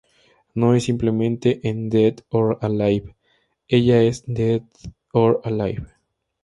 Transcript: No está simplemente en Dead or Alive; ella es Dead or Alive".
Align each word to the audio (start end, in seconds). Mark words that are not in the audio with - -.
No 0.55 0.73
está 0.73 0.87
simplemente 0.87 1.61
en 1.69 1.87
Dead 1.89 2.15
or 2.29 2.57
Alive; 2.63 3.15
ella 3.67 4.01
es 4.01 4.23
Dead 4.25 4.63
or 5.13 5.41
Alive". 5.43 5.89